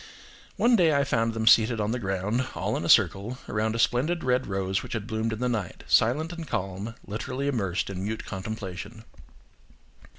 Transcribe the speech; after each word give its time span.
One 0.57 0.75
day 0.75 0.95
I 0.95 1.03
found 1.03 1.35
them 1.35 1.45
seated 1.45 1.79
on 1.79 1.91
the 1.91 1.99
ground, 1.99 2.47
all 2.55 2.75
in 2.75 2.83
a 2.83 2.89
circle, 2.89 3.37
around 3.47 3.75
a 3.75 3.77
splendid 3.77 4.23
red 4.23 4.47
rose 4.47 4.81
which 4.81 4.93
had 4.93 5.05
bloomed 5.05 5.31
in 5.31 5.37
the 5.37 5.47
night; 5.47 5.83
silent 5.85 6.33
and 6.33 6.47
calm, 6.47 6.95
literally 7.05 7.47
immersed 7.47 7.87
in 7.87 8.03
mute 8.03 8.25
contemplation. 8.25 9.03